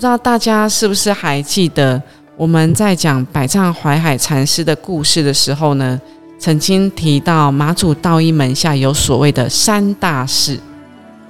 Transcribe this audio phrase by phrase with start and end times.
[0.00, 2.02] 不知道大家是不是还记得
[2.34, 6.00] 我们在讲百丈怀海禅师的故事的时候呢？
[6.38, 10.58] 曾经提到马祖道一门下有所谓的三大士，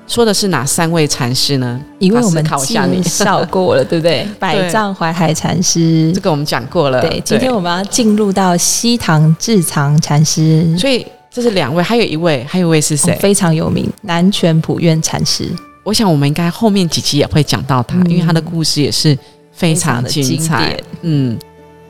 [0.07, 1.81] 说的是哪三位禅师呢？
[1.99, 4.25] 因为我们介绍过了，对不 对？
[4.39, 7.01] 百丈怀海禅师，这个我们讲过了。
[7.01, 13.17] 对，今天我们要进入到西塘智藏禅师，所以这是两位，还有一位，还有一位是谁？
[13.17, 15.51] 非常有名，南泉普愿禅师。
[15.83, 19.17] 我想我们应该后面几集也会讲到他，因为他的故事也是
[19.51, 20.79] 非常精彩。
[21.03, 21.39] 嗯，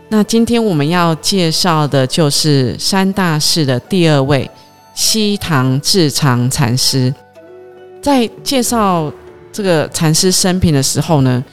[0.09, 4.49] 那今天我们要介绍的就是三大士的第二位
[4.95, 7.13] 西塘智藏禅师。
[8.01, 9.13] 在介绍
[9.53, 11.45] 这个禅师生平的时候呢，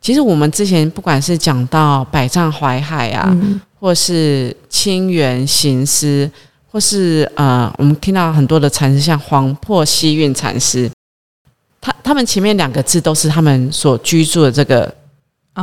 [0.00, 3.36] 其实我们之前不管是讲到百丈怀海啊，
[3.78, 6.28] 或是清源行思，
[6.72, 10.90] 或是呃，我们听到很多的禅师，像黄破西运禅师。
[11.80, 14.94] 他他们前面两个字都是他们所居住的这个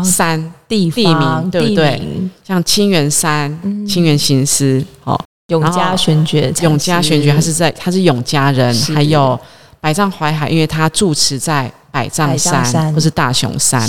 [0.03, 2.01] 山地地名，对不对？
[2.43, 9.39] 像清源山、清源行思，哦，永嘉玄觉、永嘉玄觉，他是在他是永嘉人，还有
[9.79, 13.87] 百丈怀海，因为他住持在百丈山或是大雄山。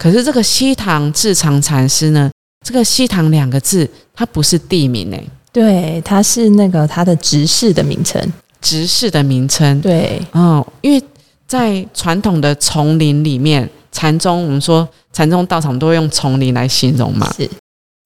[0.00, 2.30] 可是这个西塘智藏禅师呢？
[2.64, 11.02] 这个西塘两个字，它不是地名诶，对，它是那个他的执事的名称，执事的名称，对，哦，因为。
[11.48, 17.32] 在传统的丛林里面，禅宗我们说禅宗道场都会用丛林来形容嘛。
[17.34, 17.48] 是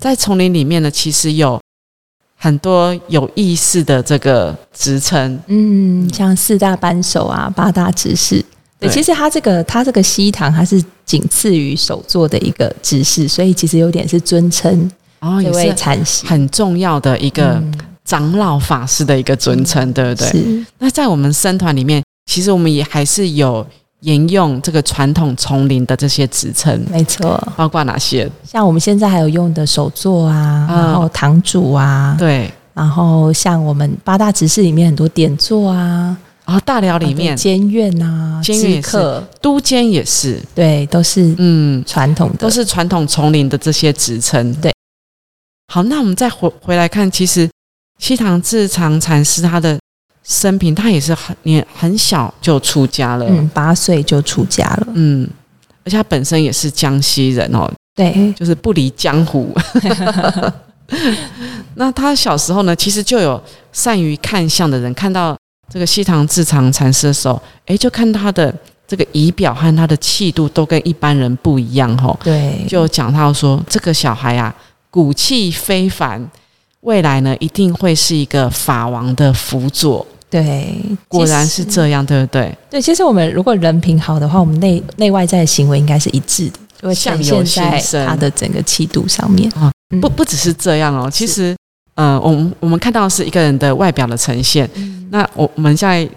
[0.01, 1.61] 在丛林里面呢，其实有
[2.37, 8.45] 很多有意思的这个职称，嗯，像四大扳手啊，八大执事。
[8.79, 14.91] 对，其实他这个他这个西堂，他是仅次于首座的一个执事，所以其实有点是尊称
[15.21, 17.63] 哦，这位禅师很重要的一个
[18.05, 20.31] 长老法师的一个尊称，对不对？
[20.31, 20.67] 是。
[20.79, 22.02] 那在我们僧团里面。
[22.33, 23.67] 其实我们也还是有
[24.01, 28.27] 沿用这个传统丛林的这些职称，没错，包括哪些？
[28.43, 36.17] 像我们现在还有用的手座啊，然后堂主啊，对，然后像我们八大执事里面很多点座啊，
[36.47, 37.37] 然后大寮里面。
[37.37, 41.85] 监院啊，监院也是，都监也是，对，都是嗯。
[41.87, 44.55] 传统的，都是传统丛林的这些职称。
[44.55, 44.73] 对，
[45.71, 47.47] 好，那我们再回回来看，其实
[47.99, 49.79] 西塘智藏禅师他的。
[50.25, 55.29] 生平他也是很年很小就出家了，嗯，八岁就出家了，嗯，
[55.85, 59.53] 而且他本身也是江西人哦，对，就是不离江湖。
[61.75, 65.37] 那他小时候呢，其实就有善于看相的人看到
[65.73, 68.55] 这个西塘智藏禅师的时候，哎，就看他的
[68.87, 74.55] 这个仪表和他的气度都跟一般人不一样，吼，对，就讲到说这个小孩啊，
[74.91, 76.31] 骨气非凡。
[76.83, 80.05] 未来呢，一定会是一个法王的辅佐。
[80.33, 80.75] 对，
[81.09, 82.57] 果然是这样，对不对？
[82.71, 89.71] 对，其实我们如果人品好的话，我们内内外在的行为应该是一致的，就会呈现在他的整个气度上面啊。
[90.01, 91.55] 不不只是这样哦，其实，
[91.97, 94.67] 呃，我们我们看到是一个人的外表的呈现。
[95.11, 96.09] 那我我们在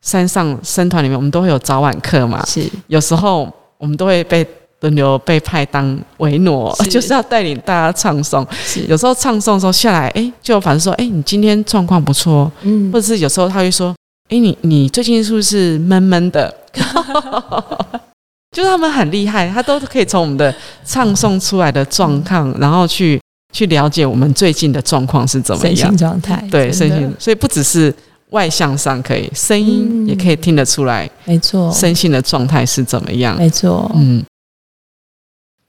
[0.00, 2.42] 山上生团里面，我们都会有早晚课嘛。
[2.46, 4.46] 是，有时候我们都会被。
[4.84, 8.46] 轮流被派当维诺， 就是要带领大家唱诵。
[8.86, 13.94] 有时候唱诵的时候下来，哎，就反正说，哎，你今天状况不错，嗯，或者是有时候他会说，
[14.28, 16.54] 哎，你你最近是不是闷闷的？
[18.54, 23.18] 就是他们很厉害，他都可以从我们的唱诵出来的状况，然后去
[23.54, 27.92] 去了解我们最近的状况是怎么样，身心状态，对身心，所以不只是
[28.30, 34.22] 外向上可以，声音也可以听得出来，没错，身心的状态是怎么样，没错，嗯。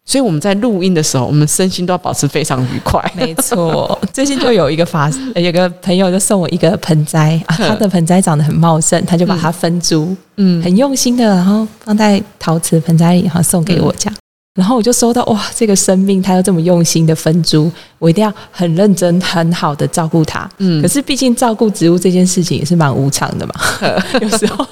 [0.06, 3.04] 所以我们在录音的时候，我们身心都要保持非常愉快。
[3.16, 14.16] 没错， 最近就有一个法，有个朋友就送我一个盆栽啊，他的盆栽长得很茂盛，他就把它分株，嗯，很用心的，然后放在陶瓷盆栽里，然后送给我这样。
[14.56, 17.70] 然后我就收到哇，这个生命它要这么用心的分株，
[18.00, 20.50] 我一定要很认真、很好的照顾它。
[20.60, 23.54] 嗯，可是毕竟照顾植物这件事情也是蛮无常的嘛，
[24.22, 24.66] 有时候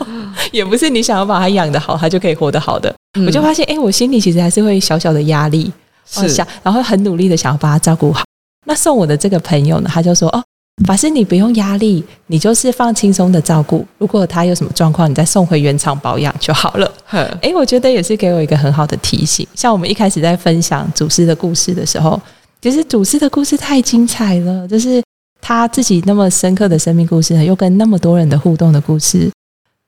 [0.54, 2.94] 也不是你想要把它养得好，它就可以活得好的。
[3.28, 5.72] 我就发现，哎，我心里其实还是会小小的压力，
[6.10, 8.24] 是想，然后很努力的想要把它照顾好。
[8.66, 10.42] 那送我的这个朋友呢，他就说，哦，
[10.86, 13.86] 法师你不用压力，你就是放轻松的照顾。
[14.00, 16.92] 如果他有什么状况，你再送回原厂保养就好了。
[17.10, 19.48] 哎，我觉得也是给我一个很好的提醒。
[19.54, 22.20] 像我们一开始在分享祖师的故事的时候，
[22.60, 25.02] 其实祖师的故事太精彩了，就是
[25.40, 29.30] 他自己那么深刻的生命故事，又跟那么多人的互动的故事。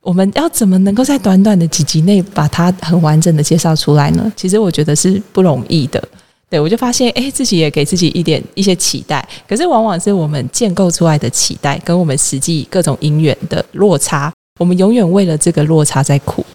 [0.01, 4.31] 我们要怎么能够在短短的几集内把它很完整的介绍出来呢？
[4.35, 6.01] 其实我觉得是不容易的。
[6.50, 16.45] 对我就发现，哎，自己也给自己一点一些期待，可是往往是我们建构出来的期待，跟我们实际各种因缘的落差，我们永远为了这个落差在苦。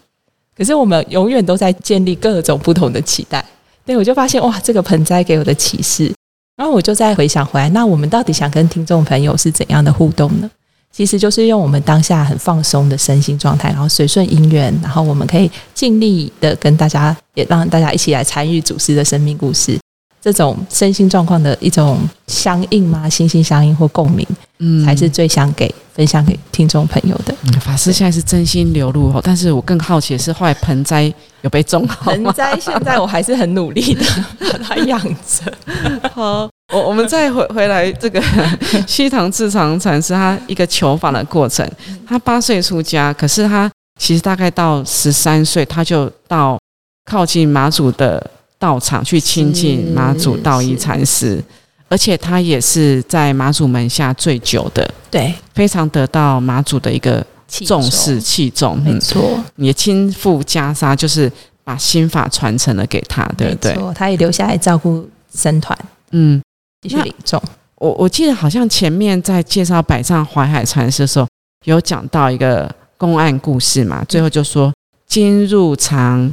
[0.55, 3.43] 可是我们永远都在建立各种不同的期待。
[3.85, 6.13] 对我就发现，哇，这个盆栽给我的启示。
[6.55, 10.49] 然后我就再回想回来，那我们到底想跟听众朋友是怎样的互动呢？
[10.91, 19.79] 其实就是用我们当下很放松的身心状态，然后随顺因缘，然后我们可以尽力的跟大家，也让大家一起来参与祖师的生命故事。
[20.23, 23.09] 这种身心状况的一种相应吗？
[23.09, 24.23] 心心相印或共鸣，
[24.59, 27.33] 嗯，才是最想给分享给听众朋友的。
[27.59, 31.11] 法师现在是真心流露哦，但是我更好奇的是，后来盆栽
[31.41, 34.05] 有被种好盆栽现在我还是很努力的
[34.51, 35.51] 把它养着。
[36.13, 38.21] 好，我我们再回回来这个
[38.87, 41.69] 西塘智藏禅师他一个求法的过程。
[42.07, 43.69] 他八岁出家，可是他
[43.99, 46.59] 其实大概到十三岁，他就到
[47.05, 48.31] 靠近马祖的。
[48.61, 51.43] 道场去亲近马祖道一禅师，
[51.89, 57.25] 而且他也是在马祖门下最久的，对，非常得到马祖的一个
[57.65, 61.31] 重视器重，没错，也亲赴袈裟，就是
[61.63, 63.75] 把心法传承了给他，对不对？
[63.95, 65.75] 他也留下来照顾僧团，
[66.11, 66.39] 嗯，
[66.81, 67.41] 继续领众。
[67.75, 71.27] 我我记得好像前面在介绍百丈怀海禅师的时候，
[71.65, 74.73] 有讲到一个公案故事嘛，最后就说
[75.07, 76.31] 今入藏。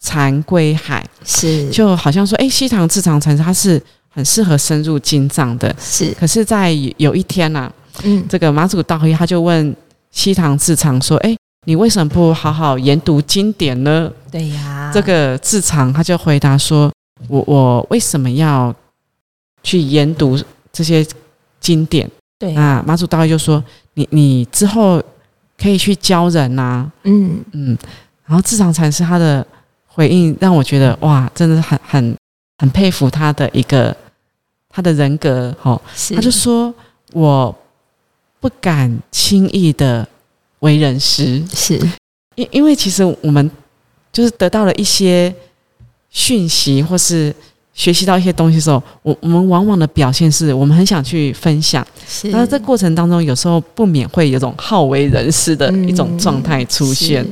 [0.00, 6.14] 禅归海是，就好像说，哎，西塘智藏禅师他是很适合深入经藏的，是。
[6.14, 7.68] 可是，在有一天呐，
[8.04, 9.74] 嗯，这个马祖道一他就问
[10.12, 11.36] 西塘智藏说，哎，
[11.66, 14.08] 你为什么不好好研读经典呢？
[14.30, 16.92] 对呀，这个智藏他就回答说，
[17.26, 18.72] 我我为什么要
[19.62, 20.38] 去研读
[20.72, 21.06] 这些
[21.60, 22.10] 经典？
[22.38, 23.62] 对啊，马祖道一就说，
[23.94, 25.02] 你你之后
[25.56, 27.78] 可以去教人呐，嗯嗯，
[28.26, 29.46] 然后智藏禅师他的。
[29.90, 32.16] 回应让我觉得哇，真的很很
[32.58, 33.96] 很佩服他的一个
[34.68, 35.80] 他的人格哦。
[36.14, 36.72] 他就说
[37.12, 37.52] 我
[38.38, 40.06] 不敢轻易的
[40.60, 41.76] 为人师，是
[42.36, 43.50] 因因为其实我们
[44.12, 45.34] 就是得到了一些
[46.10, 47.34] 讯息或是
[47.78, 51.86] 学习到一些东西的时候，我我们往往的表现是我们很想去分享，
[52.24, 57.24] 然后这过程当中有时候不免会有种好为人师的一种状态出现，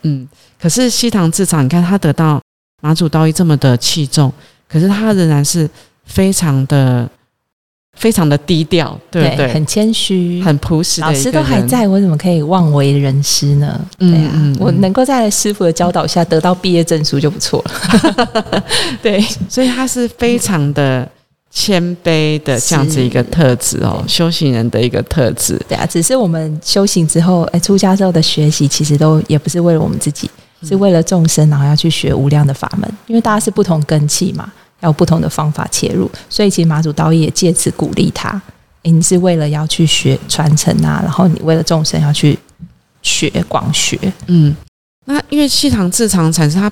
[0.00, 0.26] 嗯。
[0.58, 2.40] 可是西塘智长，你看他得到
[2.80, 4.32] 马祖道一这么的器重，
[4.66, 5.68] 可是他仍然是
[6.06, 7.06] 非常的、
[7.98, 9.52] 非常的低调，对不对？
[9.52, 11.00] 很谦虚，很朴实。
[11.00, 13.80] 老师都还在，我怎么可以妄为人师呢？
[13.98, 18.64] 对啊，我能够在师傅的教导下得到毕业证书就不错了。
[19.02, 21.08] 对，所以他是非常的。
[21.54, 25.60] 谦卑的这样子一个特质哦，修行人的一个特质。
[25.68, 30.30] 对啊，只是我们修行之后，哎，出家之后的学习，其实都也不是为了我们自己，
[30.62, 32.90] 是为了众生，然后要去学无量的法门。
[33.06, 34.50] 因为大家是不同根器嘛，
[34.82, 38.40] 要不同的方法切入，所以其实马祖道也借此鼓励他，
[38.82, 42.38] 你是为了要去学传承啊，然后你为了众生要去
[43.00, 43.98] 学广学。
[44.26, 44.54] 嗯，
[45.06, 46.70] 那因为西塘智藏禅师，他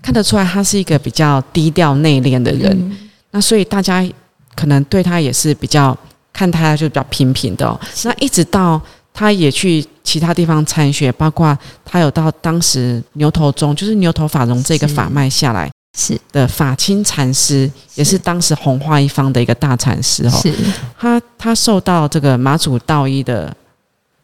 [0.00, 2.96] 看得出来，他是一个比较低调内敛的人。
[3.30, 4.08] 那所以大家
[4.54, 5.96] 可能对他也是比较
[6.32, 7.78] 看他就比较平平的哦。
[8.04, 8.80] 那一直到
[9.12, 20.30] 他也去其他地方参学，包括他有到当时牛头宗，就是牛头法融这个法脉下来是的法清禅师，也是当时红化一方的一个大禅师哦。
[20.30, 20.54] 是，
[20.96, 23.52] 他他受到这个马祖道一的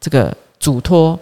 [0.01, 1.19] 这个嘱托，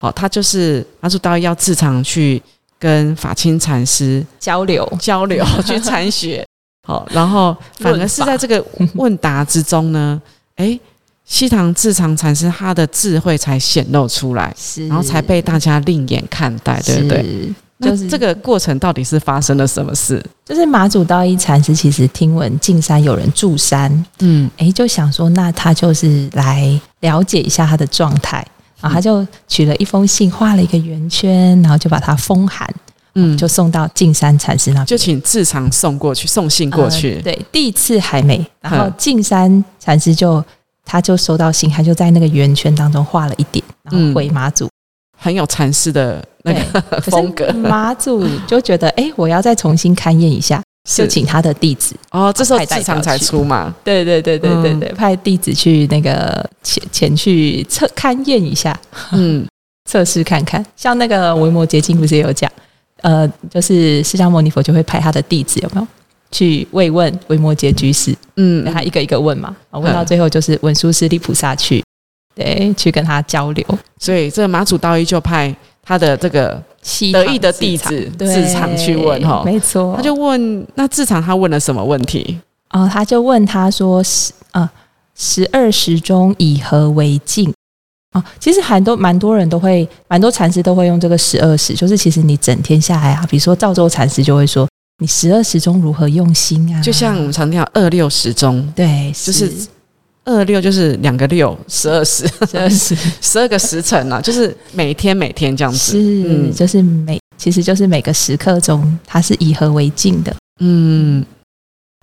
[0.00, 2.42] 哦，他就是马祖道一要自常去
[2.78, 6.42] 跟法清禅师交流交流 去参学。
[6.88, 8.64] 好，然后反而是在这个
[8.96, 10.20] 问答之中呢，
[10.56, 10.80] 哎，
[11.24, 17.52] 西塘智藏禅师他的智慧才显露出来，是，然后才被大家另眼看待，对不对？
[17.82, 20.24] 就是这个过程到底是发生了什么事？
[20.44, 28.46] 就是马祖道一禅师其实听闻进山有人住山，嗯，哎，就想说那他就是来了解一下他的状态，
[28.80, 32.68] 然后他就取了一封信，画了一个圆圈，然后就把它封函。
[33.14, 37.20] 嗯，就送到径山禅师那，就请智常送过去，送信过去。
[37.20, 40.42] 对，第一次还没，然后径山禅师就
[40.86, 44.66] 他就收到信，他就在那个圆圈当中画了一点，然后回马祖，
[45.22, 47.50] 很有禅师的那个 风格。
[47.52, 58.76] 马祖就觉得，哎，我要再重新勘验一下，就请他的弟子哦，这时候智常才出嘛，对对对对对对，派弟子去那个前前去测勘验一下，
[59.12, 59.46] 嗯，
[59.88, 60.64] 测试看看。
[60.76, 62.50] 像那个维摩诘经不是也有讲，
[63.02, 65.86] 呃，就是释迦牟尼佛就会派他的弟子有没有？
[66.32, 71.84] 去慰问维摩诘居士，嗯，他一个一个问嘛，问到最后就是文殊师利菩萨去，
[72.34, 73.66] 对，去跟他交流。
[73.98, 76.62] 所以这个马祖道一就派他的这个。
[77.12, 82.36] 得意的弟子智常去问哈，没错，他就问那智常他问了什么问题？
[82.70, 84.68] 哦，他就问他说十啊
[85.14, 87.54] 十二时中以何为镜？
[88.10, 94.66] 啊，其实很多蛮多人都会，蛮多禅师都会用这个十二时，就是其实你整天下来啊，比如说赵州禅师就会说，
[94.98, 96.82] 你十二时中如何用心啊？
[96.82, 99.52] 就像我们常听二六时中，对，就是。
[100.24, 110.32] 二六就是两个六，十二十，十二十， 十二个时辰啊，就是每天每天这样子，是，就是每，其实就是每个时刻中，它是以和为镜的。
[110.60, 111.24] 嗯，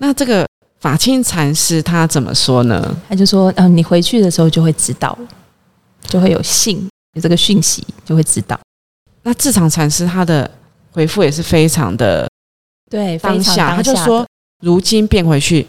[0.01, 0.45] 那这个
[0.81, 2.93] 法清禅师他怎么说呢？
[3.07, 5.17] 他就说，嗯，你回去的时候就会知道，
[6.01, 8.59] 就会有信，有这个讯息就会知道。
[9.23, 10.49] 那智常禅师他的
[10.91, 12.29] 回复也是非常的，
[12.89, 14.27] 对，当下他就说，
[14.61, 15.65] 如今变回去。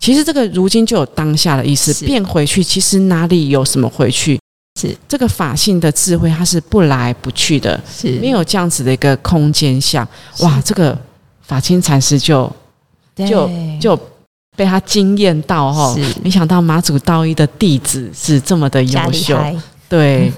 [0.00, 4.40] 其实这个如今就有当下的意思，变回去，其实哪里有什么回去？
[4.80, 10.06] 是这个法性的智慧，它是不来不去的，是没有这样子的一个空间相。
[10.38, 10.98] 哇，这个
[11.42, 12.50] 法清禅师就
[13.14, 14.00] 就就
[14.56, 19.38] 被他惊艳到哈，没想到马祖道一的弟子是这么的优秀，
[19.86, 20.32] 对。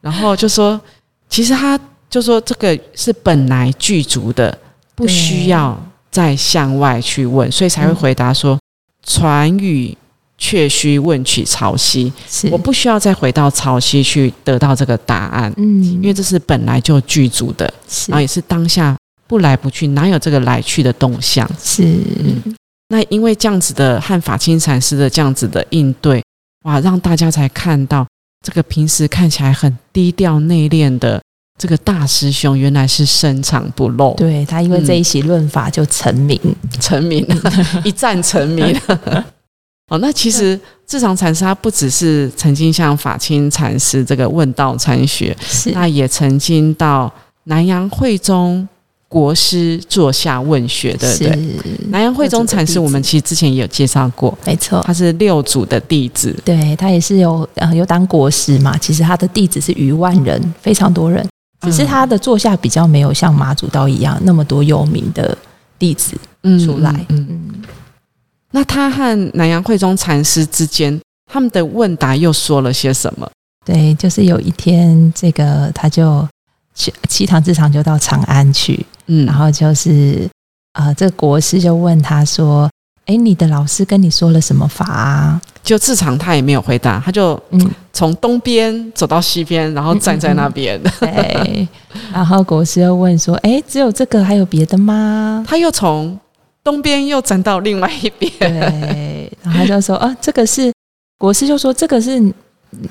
[0.00, 0.80] 然后就说，
[1.28, 1.78] 其实他
[2.08, 4.58] 就说这个是本来具足的，
[4.96, 5.80] 不需要
[6.10, 8.58] 再向外去问，所以才会回答说。
[9.10, 9.96] 传语
[10.38, 12.12] 却需问取潮汐，
[12.52, 17.66] 我不需要再回到潮汐去得到这个答案，嗯，因为这是本来就具足的，
[18.06, 21.50] 然后也是当下不来不去，哪有这个来去的动向？
[21.60, 21.82] 是，
[22.88, 26.22] 那因为这样子的和法清禅师的这样子的应对，
[26.64, 28.06] 哇，让大家才看到
[28.46, 31.20] 这个平时看起来很低调内敛的。
[31.60, 36.40] 这个大师兄原来是深藏不露，对他因为这一席论法就成名，
[36.80, 37.22] 成名
[37.84, 38.74] 一战成名。
[39.92, 45.36] 哦，那其实智常禅师他不只是曾经向法清禅师这个问道参学，
[45.74, 47.12] 那也曾经到
[47.44, 48.66] 南阳会中
[49.06, 51.52] 国师座下问学，对不对？
[51.90, 58.78] 南阳会中禅师我们其实之前也有介绍过，没错，他是六祖的弟子，对他也是有呃有当国师嘛。
[58.78, 61.26] 其实他的弟子是逾万人，非常多人。
[61.60, 65.36] 只是他的座下比较没有像马祖道一样那么多有名的
[65.78, 66.16] 弟子
[66.64, 66.90] 出来。
[67.08, 67.62] 嗯嗯。
[68.50, 71.00] 那他和南阳慧中禅师之间，
[71.30, 73.30] 他们的问答又说了些什么？
[73.64, 76.26] 对，就是有一天，这个他就
[76.74, 80.28] 去七堂之长就到长安去，嗯，然后就是
[80.72, 82.68] 啊，这个国师就问他说
[83.10, 90.80] ：“哎，你的老师跟你说了什么法啊？”就自场他也没有回答，他就嗯从东边走到西边，然后站在那边。
[91.00, 91.68] 对，
[92.12, 96.18] 然后国师又问说：“哎，只有这个，还有别的吗？”他又从
[96.64, 98.30] 东边又站到另外一边。
[98.38, 100.72] 对，然后就说：“啊，这个是
[101.18, 102.32] 国师就说这个是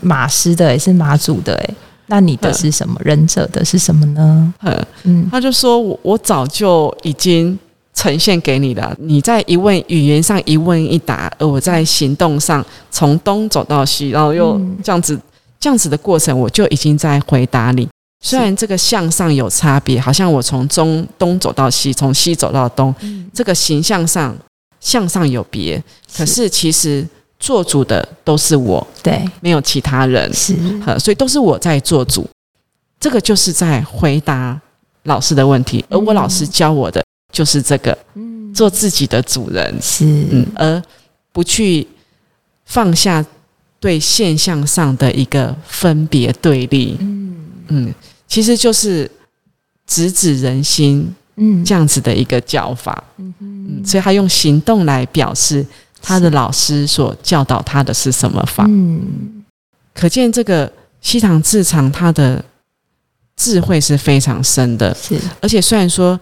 [0.02, 1.56] 马师的，也是马祖的。
[1.56, 1.70] 哎，
[2.08, 2.96] 那你的是什么？
[3.04, 4.54] 忍者的是什么呢？”
[5.04, 7.58] 嗯，他就说：“我我早就已经。”
[8.00, 15.20] 呈现给你的，你在一问语言上一问一答，而我在行动上从东走到西，然后又这样子
[15.60, 17.86] 这样子的过程，我就已经在回答你。
[18.24, 22.96] 虽然这个向上有差别，好像我从中东走到西，从西走到东，
[23.34, 24.34] 这个形象上
[24.80, 25.84] 向上有别，
[26.16, 27.06] 可是其实
[27.38, 30.56] 做主的都是我，对，没有其他人，是，
[30.98, 32.26] 所以都是我在做主。
[32.98, 34.58] 这个就是在回答
[35.04, 37.04] 老师的问题，而我老师教我的。
[37.40, 40.84] 就是这个，嗯，做自己的主人是，嗯，而
[41.32, 41.88] 不去
[42.66, 43.26] 放下
[43.80, 47.36] 对现象上的一个分别对立，嗯。
[47.70, 47.94] 嗯，
[48.28, 49.10] 其实就是
[49.88, 55.66] 直指人心，嗯，这样子的一个教法，嗯嗯，所以他用行动来表示
[56.02, 59.46] 他的老师所教导他的是什么法，嗯，
[59.94, 60.70] 可见这个
[61.00, 62.44] 西塘智常他的
[63.38, 66.20] 智慧是非常深的，是，而且虽然说。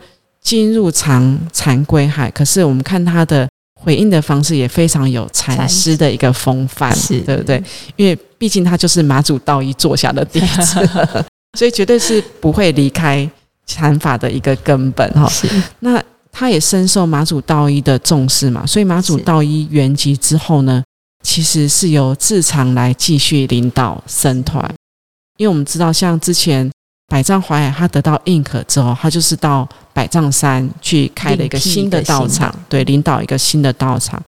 [0.47, 3.45] 进入常禅归海，可是我们看他的
[3.81, 7.61] 回应的方式也非常有禅师的一个风范，对不对？
[7.97, 10.89] 因为毕竟他就是马祖道一坐下的弟子，
[11.59, 13.29] 所以绝对是不会离开
[13.65, 15.29] 禅法的一个根本哈。
[15.81, 16.01] 那
[16.31, 20.81] 他也深受马祖道一的重视嘛，所以马祖道一圆寂之后呢，
[21.23, 24.63] 其实是由智常来继续领导僧团，
[25.35, 26.71] 因为我们知道像之前
[27.07, 34.21] 百丈怀海他得到认可之后，他就是到百丈山去开了一个新的道场，对，领导一个新的道场。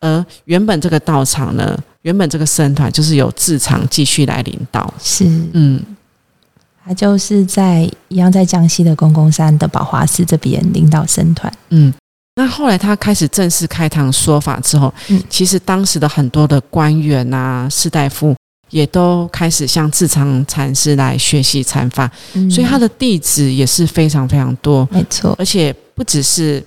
[0.00, 5.24] 而原本这个道场呢，原本这个僧团就是由智常继续来领导，是，
[5.54, 5.82] 嗯，
[6.84, 11.92] 他就是在一样在江西的公公山的宝华寺这边领导僧团，嗯。
[12.38, 18.36] 那后来他开始正式开堂说法之后，嗯，其实当时的很多的官员啊、士大夫
[18.70, 22.10] 也都开始向智常禅师来学习禅法，
[22.50, 25.34] 所以他的弟子也是非常非常多，没错。
[25.38, 26.62] 而且不只是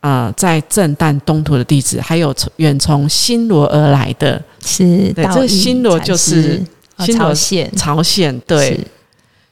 [0.00, 6.62] 呃在正旦东土的弟子，还有从远从新罗而来的，是对，这个新罗就是
[6.98, 8.80] 朝鲜，朝鲜对。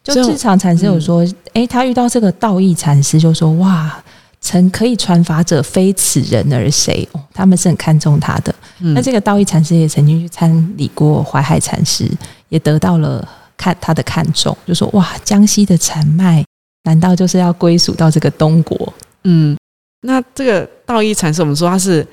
[0.02, 4.02] 就智常禅师有说，哎，他遇到这个道义禅师，就说哇。
[4.42, 7.06] 曾可以传法者非此人而谁？
[7.12, 8.54] 哦，他们是很看重他的。
[8.78, 12.11] 那这个道义禅师也曾经去参礼过淮海禅师，
[12.49, 16.42] 也得到了看他的看重，就说：哇，江西的禅脉
[16.85, 18.92] 难道就是要归属到这个东国？
[19.25, 19.54] 嗯，
[20.00, 22.06] 那这个道义禅师，我们说他是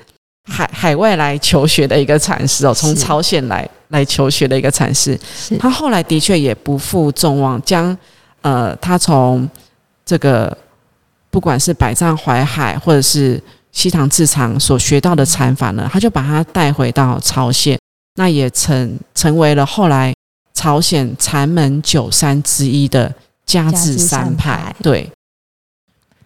[0.44, 5.18] 海海外来求学的一个禅师哦，从朝鲜来来求学的一个禅师。
[5.58, 7.96] 他后来的确也不负众望，将
[8.42, 9.48] 呃，他从
[10.04, 10.54] 这个。
[11.30, 13.42] 不管是百丈怀海，或者是
[13.72, 17.78] 西塘智藏所学到的禅法呢，他就把它带回到朝鲜，
[18.14, 20.14] 那也成成为了后来
[20.54, 23.14] 朝鲜禅门九山之一的
[23.46, 24.74] 家智三派。
[24.82, 25.10] 对，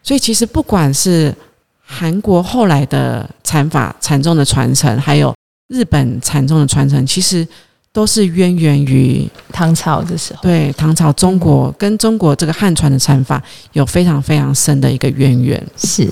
[0.03, 1.35] 所以其实不管是
[1.81, 5.35] 韩国后来的禅法禅宗的传承，还有
[5.69, 7.47] 日本禅宗的传承，其实。
[7.93, 16.09] 都是渊源于唐朝的时候，对唐朝中国跟中国这个汉传的禅法有非常非常深的一个渊源，是。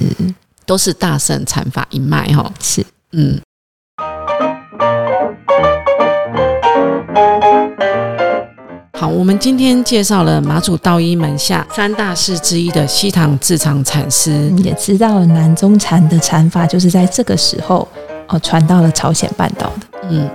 [0.66, 2.84] 都是大圣禅法一脉哈，是。
[3.12, 3.40] 嗯。
[8.92, 17.88] 好，我们今天介绍了马祖道一门下三大师之一的西塘智藏禅师，也知道南宗禅的禅法就是在这个时候
[18.28, 20.30] 哦传到了朝鲜半岛的，嗯。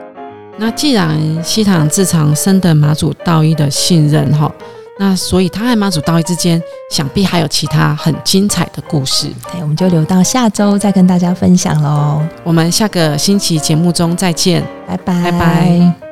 [0.57, 4.51] 那既然西塘自长深得马祖道一的信任哈，
[4.97, 9.27] 那所以他和马祖道一之间想必还有其他很精彩的故事。
[9.51, 12.21] 对，我们就留到下周再跟大家分享喽。
[12.43, 16.05] 我们下个星期节目中再见，拜拜，拜拜。